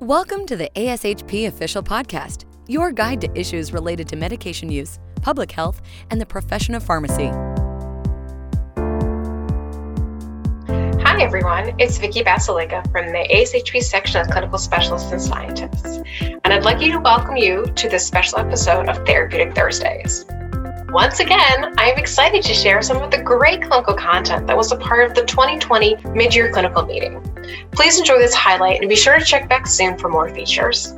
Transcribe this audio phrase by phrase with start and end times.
[0.00, 5.50] Welcome to the ASHP Official Podcast, your guide to issues related to medication use, public
[5.50, 5.82] health,
[6.12, 7.26] and the profession of pharmacy.
[11.02, 11.74] Hi, everyone.
[11.80, 16.80] It's Vicki Basalyga from the ASHP section of Clinical Specialists and Scientists, and I'd like
[16.80, 20.24] you to welcome you to this special episode of Therapeutic Thursdays.
[20.90, 24.72] Once again, I am excited to share some of the great clinical content that was
[24.72, 27.20] a part of the 2020 mid-year clinical meeting.
[27.72, 30.94] Please enjoy this highlight and be sure to check back soon for more features.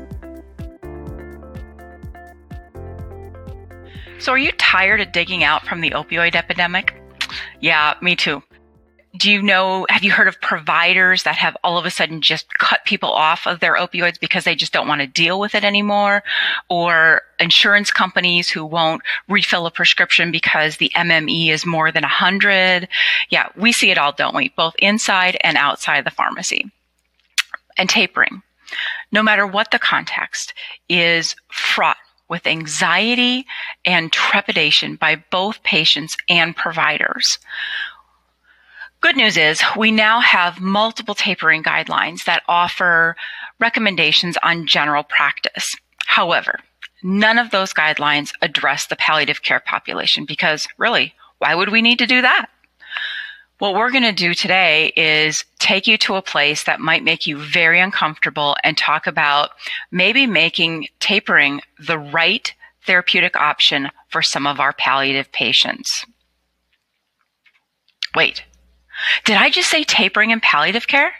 [4.20, 6.94] So, are you tired of digging out from the opioid epidemic?
[7.58, 8.44] Yeah, me too
[9.16, 12.58] do you know, have you heard of providers that have all of a sudden just
[12.58, 15.64] cut people off of their opioids because they just don't want to deal with it
[15.64, 16.22] anymore?
[16.68, 22.88] Or insurance companies who won't refill a prescription because the MME is more than 100?
[23.30, 24.50] Yeah, we see it all, don't we?
[24.56, 26.70] Both inside and outside the pharmacy.
[27.76, 28.42] And tapering,
[29.10, 30.54] no matter what the context,
[30.88, 31.96] is fraught
[32.28, 33.44] with anxiety
[33.84, 37.38] and trepidation by both patients and providers.
[39.00, 43.16] Good news is we now have multiple tapering guidelines that offer
[43.58, 45.74] recommendations on general practice.
[46.04, 46.58] However,
[47.02, 51.98] none of those guidelines address the palliative care population because really, why would we need
[52.00, 52.50] to do that?
[53.58, 57.26] What we're going to do today is take you to a place that might make
[57.26, 59.50] you very uncomfortable and talk about
[59.90, 62.52] maybe making tapering the right
[62.84, 66.04] therapeutic option for some of our palliative patients.
[68.14, 68.44] Wait,
[69.24, 71.12] did I just say tapering in palliative care?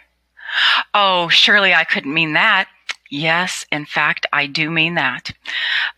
[0.93, 2.67] Oh, surely I couldn't mean that.
[3.09, 5.31] Yes, in fact, I do mean that.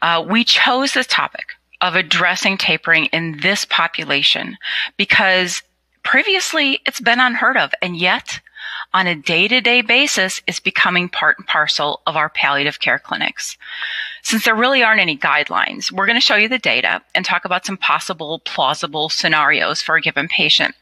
[0.01, 1.45] Uh, we chose this topic
[1.81, 4.57] of addressing tapering in this population
[4.97, 5.61] because
[6.03, 8.39] previously it's been unheard of, and yet
[8.93, 12.99] on a day to day basis it's becoming part and parcel of our palliative care
[12.99, 13.57] clinics.
[14.23, 17.45] Since there really aren't any guidelines, we're going to show you the data and talk
[17.45, 20.75] about some possible plausible scenarios for a given patient.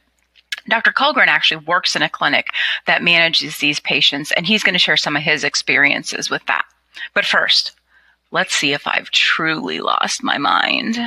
[0.68, 0.92] Dr.
[0.92, 2.48] Kullgren actually works in a clinic
[2.86, 6.64] that manages these patients, and he's going to share some of his experiences with that.
[7.14, 7.72] But first,
[8.30, 10.98] let's see if I've truly lost my mind.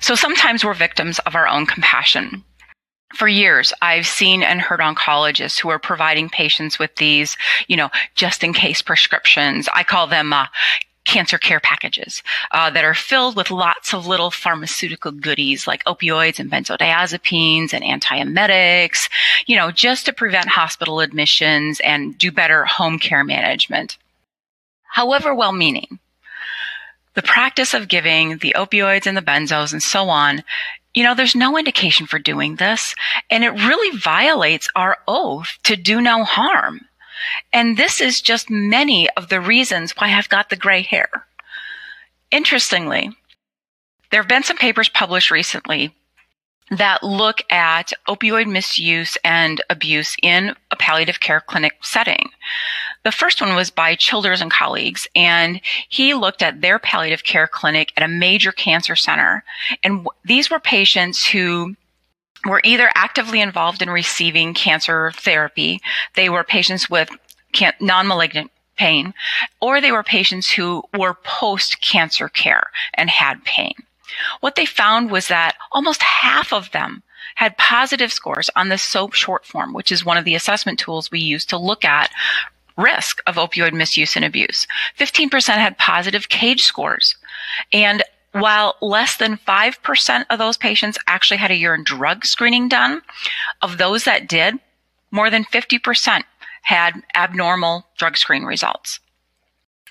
[0.00, 2.44] So sometimes we're victims of our own compassion.
[3.14, 7.36] For years, I've seen and heard oncologists who are providing patients with these,
[7.66, 9.68] you know, just in case prescriptions.
[9.74, 10.46] I call them uh,
[11.10, 12.22] cancer care packages
[12.52, 17.84] uh, that are filled with lots of little pharmaceutical goodies like opioids and benzodiazepines and
[17.84, 19.10] antiemetics,
[19.46, 23.98] you know, just to prevent hospital admissions and do better home care management.
[24.84, 25.98] However well meaning,
[27.14, 30.44] the practice of giving the opioids and the benzos and so on
[30.92, 32.96] you know, there's no indication for doing this,
[33.30, 36.80] and it really violates our oath to do no harm.
[37.52, 41.08] And this is just many of the reasons why I've got the gray hair.
[42.30, 43.10] Interestingly,
[44.10, 45.94] there have been some papers published recently
[46.70, 52.30] that look at opioid misuse and abuse in a palliative care clinic setting.
[53.02, 57.48] The first one was by Childers and colleagues, and he looked at their palliative care
[57.48, 59.42] clinic at a major cancer center.
[59.82, 61.74] And these were patients who
[62.46, 65.80] were either actively involved in receiving cancer therapy,
[66.14, 67.10] they were patients with
[67.80, 69.12] non malignant pain,
[69.60, 73.74] or they were patients who were post cancer care and had pain.
[74.40, 77.02] What they found was that almost half of them
[77.34, 81.10] had positive scores on the SOAPP short form, which is one of the assessment tools
[81.10, 82.10] we use to look at
[82.76, 84.66] risk of opioid misuse and abuse.
[84.98, 87.16] 15% had positive CAGE scores.
[87.72, 88.02] And
[88.32, 93.02] while less than 5% of those patients actually had a urine drug screening done,
[93.62, 94.54] of those that did,
[95.10, 96.22] more than 50%
[96.62, 99.00] had abnormal drug screen results.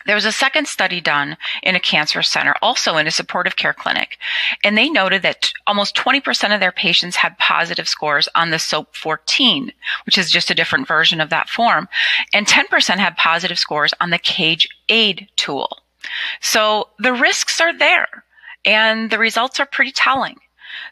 [0.06, 3.74] There was a second study done in a cancer center, also in a supportive care
[3.74, 4.18] clinic,
[4.64, 8.96] and they noted that almost 20% of their patients had positive scores on the SOAPP
[8.96, 9.74] 14,
[10.06, 11.90] which is just a different version of that form,
[12.34, 15.80] and 10% had positive scores on the CAGE AID tool.
[16.40, 18.24] So the risks are there
[18.66, 20.38] and the results are pretty telling.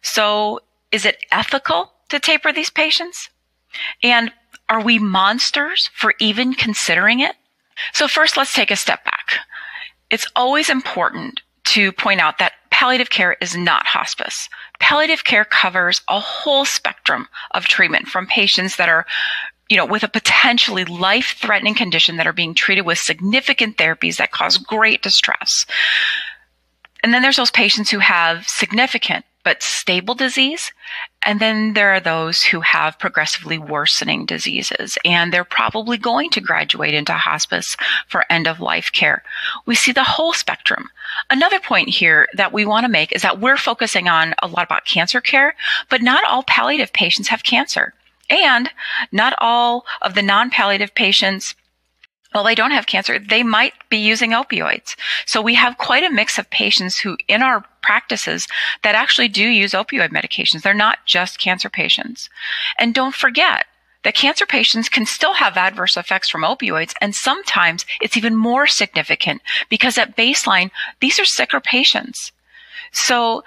[0.01, 0.61] So
[0.91, 3.29] is it ethical to taper these patients?
[4.03, 4.31] And
[4.69, 7.35] are we monsters for even considering it?
[7.93, 9.35] So first, let's take a step back.
[10.09, 14.49] It's always important to point out that palliative care is not hospice.
[14.79, 19.05] Palliative care covers a whole spectrum of treatment from patients that are
[19.69, 24.15] you know, with a potentially life threatening condition that are being treated with significant therapies
[24.15, 25.65] that cause great distress
[27.07, 30.74] and then there's those patients who have significant but stable disease.
[31.25, 36.42] And then there are those who have progressively worsening diseases, and they're probably going to
[36.42, 37.77] graduate into hospice
[38.09, 39.24] for end of life care.
[39.65, 40.89] We see the whole spectrum.
[41.30, 44.65] Another point here that we want to make is that we're focusing on a lot
[44.65, 45.56] about cancer care,
[45.89, 47.94] but not all palliative patients have cancer.
[48.30, 48.69] And
[49.13, 51.56] not all of the non palliative patients
[52.33, 54.95] well, they don't have cancer, they might be using opioids.
[55.25, 58.47] So we have quite a mix of patients who, in our practices,
[58.83, 60.62] that actually do use opioid medications.
[60.62, 62.29] They're not just cancer patients.
[62.77, 63.65] And don't forget
[64.03, 66.94] that cancer patients can still have adverse effects from opioids.
[67.01, 70.69] And sometimes it's even more significant because at baseline,
[71.00, 72.31] these are sicker patients.
[72.91, 73.44] So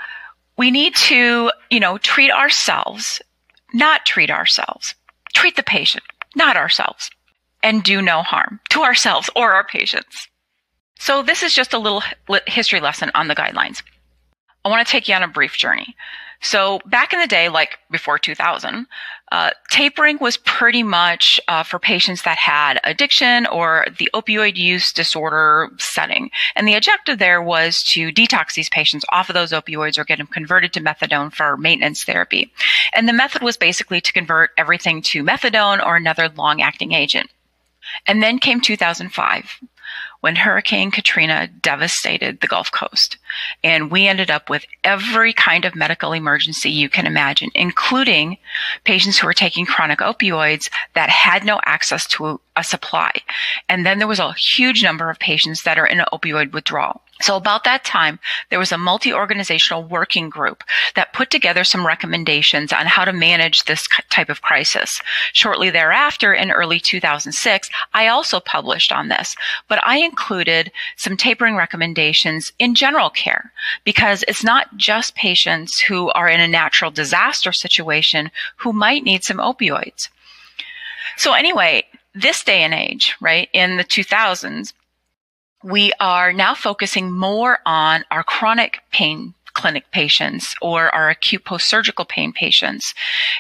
[0.57, 3.23] we need to, you know, treat ourselves,
[3.73, 4.95] not treat ourselves,
[5.35, 6.05] treat the patient,
[6.35, 7.11] not ourselves
[7.63, 10.29] and do no harm to ourselves or our patients.
[10.99, 12.03] So this is just a little
[12.47, 13.83] history lesson on the guidelines.
[14.65, 15.97] I want to take you on a brief journey.
[16.43, 18.87] So back in the day, like before 2000,
[19.31, 24.93] uh, tapering was pretty much uh, for patients that had addiction or the opioid use
[24.93, 26.31] disorder setting.
[26.57, 30.19] And the objective there was to detox these patients off of those opioids or get
[30.19, 32.51] them converted to methadone for maintenance therapy.
[32.95, 37.31] And the method was basically to convert everything to methadone or another long acting agent.
[38.07, 39.61] And then came 2005
[40.21, 43.17] when Hurricane Katrina devastated the Gulf Coast.
[43.65, 48.39] And we ended up with every kind of medical emergency you can imagine, including
[48.85, 53.11] patients who were taking chronic opioids that had no access to a supply.
[53.69, 57.03] And then there was a huge number of patients that are in opioid withdrawal.
[57.23, 58.19] So about that time,
[58.49, 60.65] there was a multi-organizational working group
[60.95, 65.03] that put together some recommendations on how to manage this type of crisis.
[65.33, 69.37] Shortly thereafter, in early 2006, I also published on this,
[69.69, 73.53] but I included some tapering recommendations in general care
[73.85, 79.25] because it's not just patients who are in a natural disaster situation who might need
[79.25, 80.09] some opioids.
[81.17, 81.85] So anyway,
[82.15, 84.73] this day and age, right, in the 2000s,
[85.63, 92.05] we are now focusing more on our chronic pain clinic patients or our acute post-surgical
[92.05, 92.95] pain patients.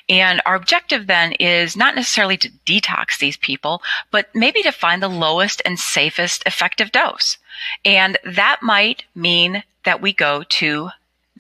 [0.09, 3.81] And our objective then is not necessarily to detox these people,
[4.11, 7.39] but maybe to find the lowest and safest effective dose.
[7.85, 10.91] And that might mean that we go to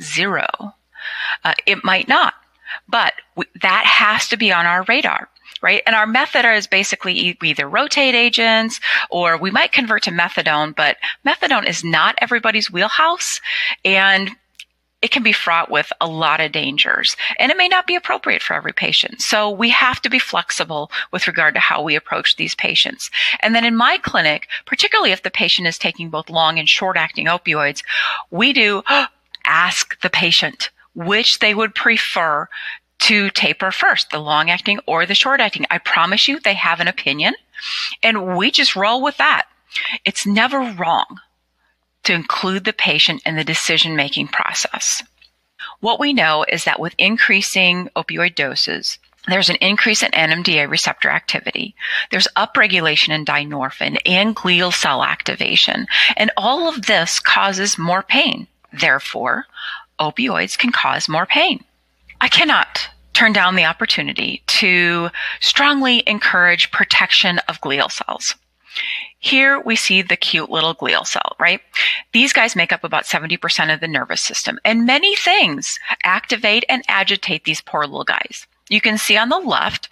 [0.00, 0.47] zero.
[1.44, 2.35] Uh, it might not,
[2.88, 3.15] but
[3.61, 5.29] that has to be on our radar
[5.62, 5.82] right?
[5.86, 8.80] And our method is basically we either rotate agents
[9.10, 10.96] or we might convert to methadone, but
[11.26, 13.40] methadone is not everybody's wheelhouse.
[13.84, 14.30] And
[15.02, 18.42] it can be fraught with a lot of dangers and it may not be appropriate
[18.42, 19.20] for every patient.
[19.20, 23.10] So we have to be flexible with regard to how we approach these patients.
[23.40, 26.96] And then in my clinic, particularly if the patient is taking both long and short
[26.96, 27.82] acting opioids,
[28.30, 28.82] we do
[29.46, 32.48] ask the patient which they would prefer
[33.00, 35.67] to taper first, the long acting or the short acting.
[35.70, 37.35] I promise you they have an opinion
[38.02, 39.47] and we just roll with that.
[40.05, 41.20] It's never wrong
[42.05, 45.02] to include the patient in the decision making process.
[45.81, 48.99] What we know is that with increasing opioid doses,
[49.29, 51.75] there's an increase in NMDA receptor activity.
[52.11, 55.87] There's upregulation in dynorphin and glial cell activation.
[56.17, 58.46] And all of this causes more pain.
[58.73, 59.46] Therefore,
[60.00, 61.64] opioids can cause more pain.
[62.20, 68.34] I cannot turn down the opportunity to strongly encourage protection of glial cells.
[69.19, 71.60] Here we see the cute little glial cell, right?
[72.12, 76.82] These guys make up about 70% of the nervous system, and many things activate and
[76.89, 78.46] agitate these poor little guys.
[78.69, 79.89] You can see on the left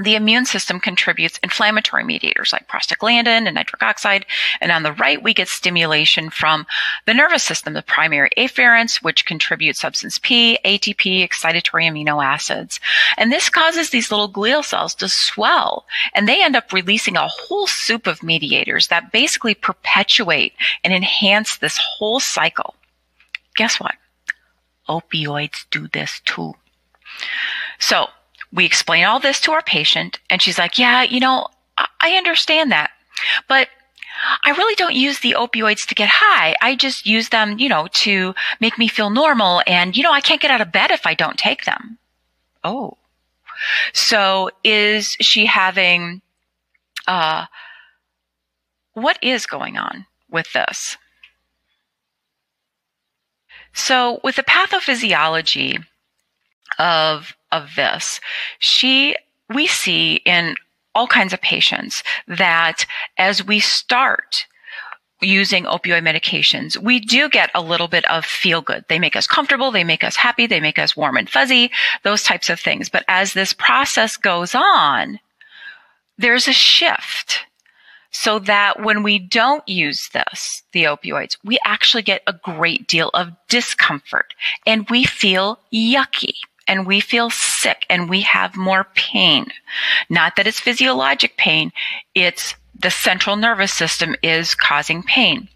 [0.00, 4.24] the immune system contributes inflammatory mediators like prostaglandin and nitric oxide.
[4.60, 6.66] And on the right, we get stimulation from
[7.06, 12.80] the nervous system, the primary afferents, which contribute substance P, ATP, excitatory amino acids.
[13.16, 17.28] And this causes these little glial cells to swell and they end up releasing a
[17.28, 22.74] whole soup of mediators that basically perpetuate and enhance this whole cycle.
[23.56, 23.94] Guess what?
[24.88, 26.54] Opioids do this too.
[27.78, 28.08] So
[28.52, 31.48] we explain all this to our patient, and she's like, Yeah, you know,
[32.00, 32.90] I understand that.
[33.48, 33.68] But
[34.44, 36.54] I really don't use the opioids to get high.
[36.60, 39.62] I just use them, you know, to make me feel normal.
[39.66, 41.98] And, you know, I can't get out of bed if I don't take them.
[42.62, 42.98] Oh.
[43.92, 46.20] So is she having,
[47.06, 47.46] uh,
[48.92, 50.98] what is going on with this?
[53.72, 55.84] So with the pathophysiology
[56.78, 58.20] of of this.
[58.58, 59.16] She,
[59.48, 60.56] we see in
[60.94, 62.84] all kinds of patients that
[63.18, 64.46] as we start,
[65.22, 68.84] using opioid medications, we do get a little bit of feel good.
[68.88, 69.70] They make us comfortable.
[69.70, 70.46] They make us happy.
[70.46, 71.70] They make us warm and fuzzy,
[72.02, 72.88] those types of things.
[72.88, 75.20] But as this process goes on,
[76.18, 77.40] there's a shift
[78.10, 83.10] so that when we don't use this, the opioids, we actually get a great deal
[83.14, 84.34] of discomfort
[84.66, 86.34] and we feel yucky
[86.66, 89.46] and we feel sick and we have more pain.
[90.08, 91.72] Not that it's physiologic pain.
[92.14, 95.48] It's the central nervous system is causing pain.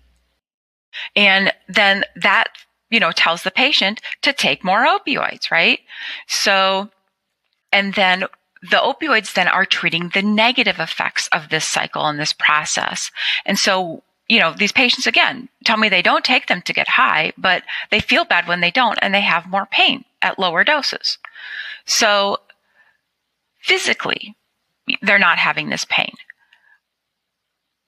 [1.17, 2.49] And then that,
[2.91, 5.81] you know, tells the patient to take more opioids, right?
[6.29, 6.91] So,
[7.73, 8.25] and then
[8.63, 13.11] the opioids then are treating the negative effects of this cycle and this process.
[13.45, 16.89] And so, you know, these patients again tell me they don't take them to get
[16.89, 20.65] high, but they feel bad when they don't and they have more pain at lower
[20.65, 21.19] doses.
[21.85, 22.39] So
[23.61, 24.37] physically,
[25.03, 26.15] they're not having this pain.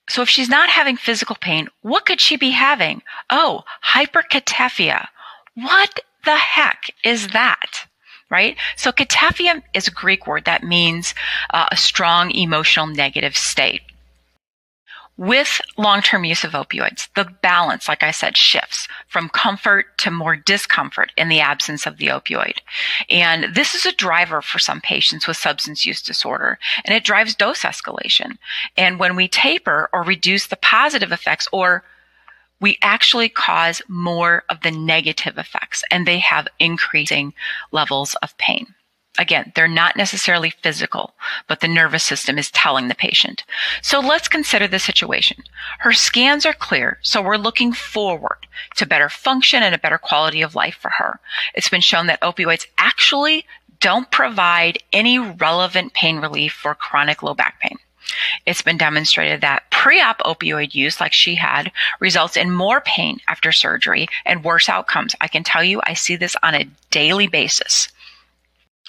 [0.09, 3.02] So if she's not having physical pain, what could she be having?
[3.31, 5.09] Oh, hyperkatifeia.
[5.55, 7.87] What the heck is that?
[8.31, 8.57] right?
[8.76, 11.14] So katifeia is a Greek word that means
[11.55, 13.83] uh, a strong emotional negative state.
[15.18, 20.37] With long-term use of opioids, the balance, like I said, shifts from comfort to more
[20.37, 22.58] discomfort in the absence of the opioid.
[23.08, 27.35] And this is a driver for some patients with substance use disorder, and it drives
[27.35, 28.37] dose escalation.
[28.76, 31.82] And when we taper or reduce the positive effects or
[32.61, 37.32] we actually cause more of the negative effects and they have increasing
[37.73, 38.75] levels of pain.
[39.18, 41.14] Again, they're not necessarily physical,
[41.46, 43.44] but the nervous system is telling the patient.
[43.82, 45.42] So let's consider the situation.
[45.78, 48.46] Her scans are clear, so we're looking forward
[48.76, 51.20] to better function and a better quality of life for her.
[51.54, 53.46] It's been shown that opioids actually
[53.80, 57.78] don't provide any relevant pain relief for chronic low back pain.
[58.46, 63.50] It's been demonstrated that pre-op opioid use, like she had, results in more pain after
[63.50, 65.14] surgery and worse outcomes.
[65.20, 67.88] I can tell you, I see this on a daily basis.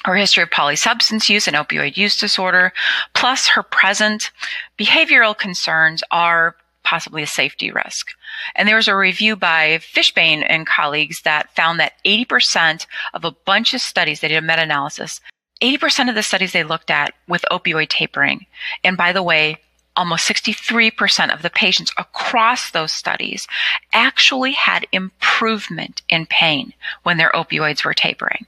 [0.05, 2.71] Her history of polysubstance use and opioid use disorder,
[3.13, 4.31] plus her present
[4.77, 8.11] behavioral concerns are possibly a safety risk.
[8.55, 13.31] And there was a review by Fishbane and colleagues that found that 80% of a
[13.31, 15.19] bunch of studies, they did a meta-analysis,
[15.61, 18.45] 80% of the studies they looked at with opioid tapering,
[18.83, 19.57] and by the way,
[19.97, 23.47] almost 63% of the patients across those studies
[23.91, 26.73] actually had improvement in pain
[27.03, 28.45] when their opioids were tapering.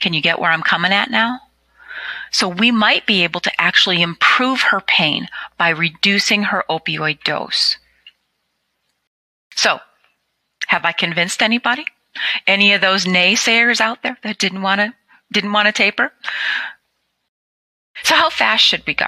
[0.00, 1.40] Can you get where I'm coming at now?
[2.30, 7.78] So we might be able to actually improve her pain by reducing her opioid dose.
[9.54, 9.80] So,
[10.68, 11.84] have I convinced anybody?
[12.46, 14.94] Any of those naysayers out there that didn't want to
[15.32, 16.12] didn't want to taper.
[18.04, 19.06] So how fast should we go?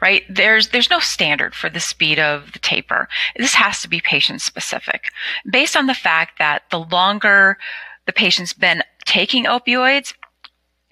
[0.00, 0.24] Right?
[0.28, 3.08] There's there's no standard for the speed of the taper.
[3.36, 5.10] This has to be patient specific.
[5.50, 7.58] Based on the fact that the longer
[8.06, 10.14] the patient's been taking opioids,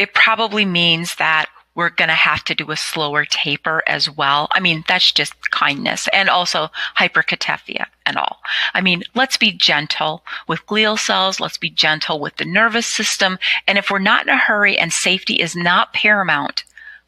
[0.00, 4.48] it probably means that we're going to have to do a slower taper as well.
[4.52, 8.40] I mean, that's just kindness and also hyperkatifeia and all.
[8.72, 11.38] I mean, let's be gentle with glial cells.
[11.38, 13.38] Let's be gentle with the nervous system.
[13.66, 16.64] And if we're not in a hurry and safety is not paramount,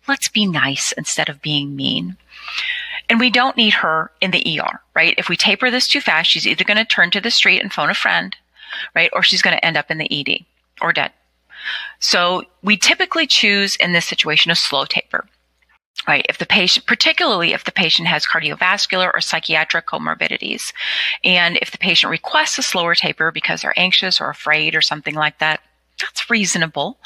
[0.07, 2.19] let's be nice instead of being mean.
[3.09, 5.15] And we don't need her in the ER, right?
[5.17, 7.73] If we taper this too fast, she's either going to turn to the street and
[7.73, 8.37] phone a friend,
[8.95, 9.11] right?
[9.15, 10.45] Or she's going to end up in the ED
[10.83, 11.13] or dead.
[11.99, 15.27] So we typically choose in this situation a slow taper.
[16.09, 16.27] Right.
[16.29, 20.73] If the patient, particularly if the patient has cardiovascular or psychiatric comorbidities,
[21.23, 25.15] and if the patient requests a slower taper because they're anxious or afraid or something
[25.15, 25.61] like that,
[26.01, 26.99] that's reasonable.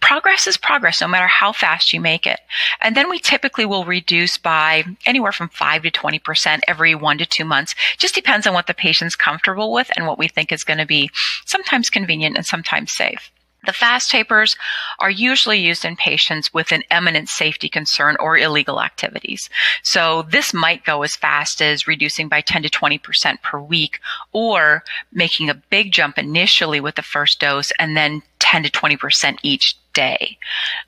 [0.00, 2.40] Progress is progress, no matter how fast you make it.
[2.80, 7.26] And then we typically will reduce by anywhere from 5 to 20% every one to
[7.26, 7.74] two months.
[7.98, 10.86] Just depends on what the patient's comfortable with and what we think is going to
[10.86, 11.10] be
[11.44, 13.30] sometimes convenient and sometimes safe.
[13.66, 14.56] The fast tapers
[14.98, 19.50] are usually used in patients with an eminent safety concern or illegal activities.
[19.82, 24.00] So this might go as fast as reducing by 10 to 20% per week
[24.32, 29.38] or making a big jump initially with the first dose and then 10 to 20%
[29.42, 30.38] each day.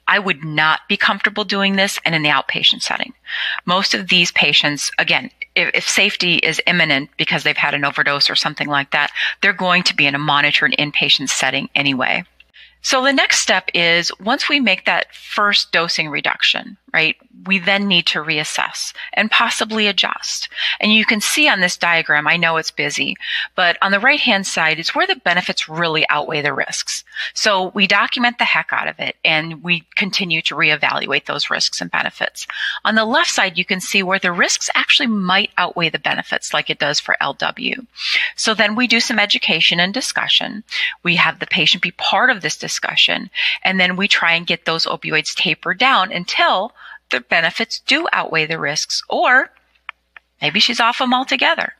[0.06, 3.12] I would not be comfortable doing this and in the outpatient setting.
[3.66, 8.30] Most of these patients, again, if, if, safety is imminent because they've had an overdose
[8.30, 9.10] or something like that,
[9.42, 12.24] they're going to be in a monitored inpatient setting anyway.
[12.82, 17.16] So the next step is once we make that first dosing reduction, right?
[17.46, 20.48] We then need to reassess and possibly adjust.
[20.80, 23.16] And you can see on this diagram, I know it's busy,
[23.54, 27.04] but on the right hand side it's where the benefits really outweigh the risks.
[27.34, 31.80] So we document the heck out of it and we continue to reevaluate those risks
[31.80, 32.46] and benefits.
[32.84, 36.52] On the left side, you can see where the risks actually might outweigh the benefits
[36.52, 37.86] like it does for LW.
[38.36, 40.64] So then we do some education and discussion.
[41.02, 43.30] We have the patient be part of this discussion
[43.62, 46.72] and then we try and get those opioids tapered down until
[47.10, 49.50] the benefits do outweigh the risks, or
[50.40, 51.74] maybe she's off them altogether.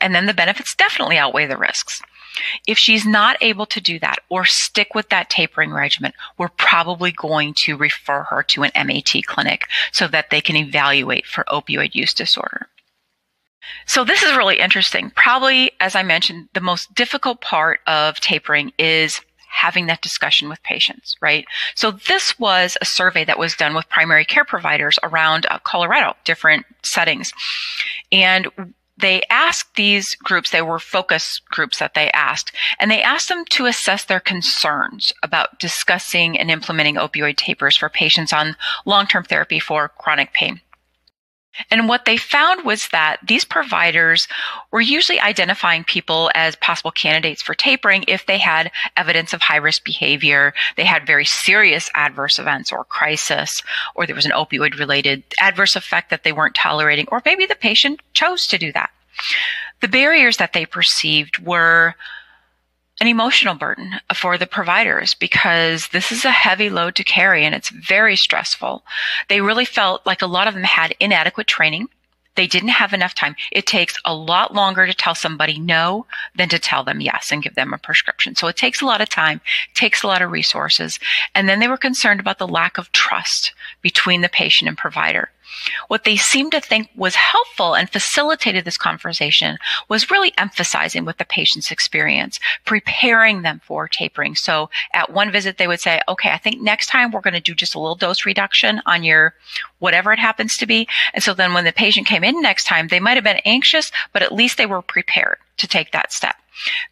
[0.00, 2.02] And then the benefits definitely outweigh the risks.
[2.66, 7.12] If she's not able to do that or stick with that tapering regimen, we're probably
[7.12, 11.94] going to refer her to an MAT clinic so that they can evaluate for opioid
[11.94, 12.68] use disorder.
[13.86, 15.10] So this is really interesting.
[15.10, 19.20] Probably, as I mentioned, the most difficult part of tapering is
[19.54, 21.46] having that discussion with patients, right?
[21.74, 26.14] So this was a survey that was done with primary care providers around uh, Colorado,
[26.24, 27.32] different settings.
[28.10, 28.48] And
[28.98, 33.44] they asked these groups, they were focus groups that they asked, and they asked them
[33.50, 38.56] to assess their concerns about discussing and implementing opioid tapers for patients on
[38.86, 40.60] long-term therapy for chronic pain.
[41.70, 44.28] And what they found was that these providers
[44.70, 49.56] were usually identifying people as possible candidates for tapering if they had evidence of high
[49.56, 53.62] risk behavior, they had very serious adverse events or crisis,
[53.94, 57.54] or there was an opioid related adverse effect that they weren't tolerating, or maybe the
[57.54, 58.90] patient chose to do that.
[59.80, 61.94] The barriers that they perceived were
[63.04, 67.54] an emotional burden for the providers because this is a heavy load to carry and
[67.54, 68.82] it's very stressful.
[69.28, 71.88] They really felt like a lot of them had inadequate training.
[72.34, 73.36] They didn't have enough time.
[73.52, 77.42] It takes a lot longer to tell somebody no than to tell them yes and
[77.42, 78.36] give them a prescription.
[78.36, 79.42] So it takes a lot of time,
[79.74, 80.98] takes a lot of resources.
[81.34, 85.30] And then they were concerned about the lack of trust between the patient and provider.
[85.88, 89.58] What they seemed to think was helpful and facilitated this conversation
[89.88, 94.34] was really emphasizing with the patient's experience, preparing them for tapering.
[94.34, 97.40] So at one visit, they would say, okay, I think next time we're going to
[97.40, 99.34] do just a little dose reduction on your
[99.78, 100.88] whatever it happens to be.
[101.12, 103.90] And so then when the patient came in next time, they might have been anxious,
[104.12, 106.36] but at least they were prepared to take that step.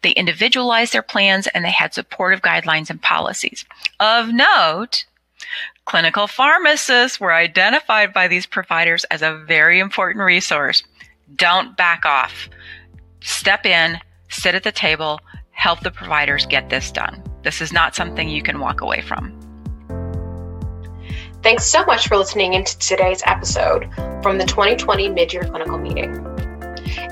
[0.01, 3.65] They individualized their plans and they had supportive guidelines and policies.
[3.99, 5.05] Of note,
[5.85, 10.83] Clinical pharmacists were identified by these providers as a very important resource.
[11.35, 12.49] Don't back off.
[13.21, 15.19] Step in, sit at the table,
[15.51, 17.21] help the providers get this done.
[17.43, 19.37] This is not something you can walk away from.
[21.41, 23.93] Thanks so much for listening into today's episode
[24.23, 26.32] from the 2020 Midyear Clinical Meeting.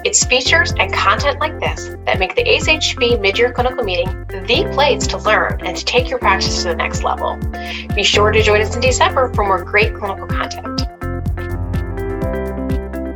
[0.03, 5.07] It's features and content like this that make the ASHP Midyear Clinical Meeting the place
[5.07, 7.37] to learn and to take your practice to the next level.
[7.95, 10.81] Be sure to join us in December for more great clinical content.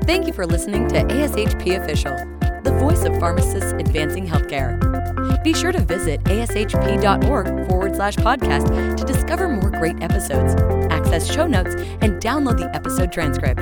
[0.06, 2.16] Thank you for listening to ASHP Official,
[2.64, 4.80] the voice of pharmacists advancing healthcare.
[5.44, 10.56] Be sure to visit ashp.org forward slash podcast to discover more great episodes,
[10.92, 13.62] access show notes, and download the episode transcript.